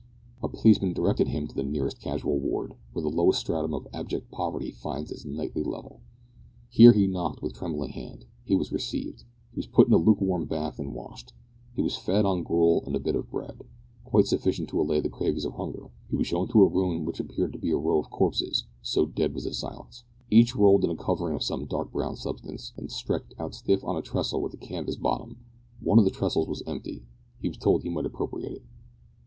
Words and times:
A 0.41 0.49
policeman 0.49 0.93
directed 0.93 1.27
him 1.27 1.45
to 1.45 1.53
the 1.53 1.61
nearest 1.61 1.99
casual 2.01 2.39
ward, 2.39 2.73
where 2.91 3.03
the 3.03 3.07
lowest 3.09 3.41
stratum 3.41 3.71
of 3.75 3.87
abject 3.93 4.31
poverty 4.31 4.71
finds 4.71 5.11
its 5.11 5.25
nightly 5.25 5.61
level. 5.61 6.01
Here 6.71 6.91
he 6.93 7.05
knocked 7.05 7.43
with 7.43 7.53
trembling 7.53 7.91
hand. 7.91 8.25
He 8.43 8.55
was 8.55 8.71
received; 8.71 9.25
he 9.51 9.57
was 9.57 9.67
put 9.67 9.85
in 9.85 9.93
a 9.93 9.97
lukewarm 9.97 10.45
bath 10.45 10.79
and 10.79 10.95
washed; 10.95 11.33
he 11.75 11.83
was 11.83 11.97
fed 11.97 12.25
on 12.25 12.41
gruel 12.41 12.81
and 12.87 12.95
a 12.95 12.99
bit 12.99 13.15
of 13.15 13.29
bread 13.29 13.61
quite 14.03 14.25
sufficient 14.25 14.69
to 14.69 14.81
allay 14.81 15.01
the 15.01 15.07
cravings 15.11 15.45
of 15.45 15.53
hunger; 15.53 15.91
he 16.09 16.15
was 16.15 16.25
shown 16.25 16.47
to 16.47 16.63
a 16.63 16.67
room 16.67 16.95
in 16.97 17.05
which 17.05 17.19
appeared 17.19 17.53
to 17.53 17.59
be 17.59 17.69
a 17.69 17.77
row 17.77 17.99
of 17.99 18.09
corpses 18.09 18.65
so 18.81 19.05
dead 19.05 19.35
was 19.35 19.43
the 19.43 19.53
silence 19.53 20.03
each 20.31 20.55
rolled 20.55 20.83
in 20.83 20.89
a 20.89 20.95
covering 20.95 21.35
of 21.35 21.43
some 21.43 21.65
dark 21.65 21.91
brown 21.91 22.15
substance, 22.15 22.73
and 22.75 22.89
stretched 22.91 23.35
out 23.37 23.53
stiff 23.53 23.83
on 23.83 23.95
a 23.95 24.01
trestle 24.01 24.41
with 24.41 24.51
a 24.55 24.57
canvas 24.57 24.95
bottom. 24.95 25.37
One 25.79 25.99
of 25.99 26.05
the 26.05 26.09
trestles 26.09 26.47
was 26.47 26.63
empty. 26.65 27.05
He 27.39 27.49
was 27.49 27.57
told 27.57 27.83
he 27.83 27.89
might 27.91 28.07
appropriate 28.07 28.51
it. 28.53 28.63